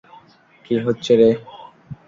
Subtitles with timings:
[0.65, 1.29] কী হচ্ছে রে?